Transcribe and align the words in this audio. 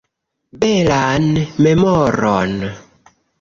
Belan 0.63 1.25
memoron! 1.67 2.51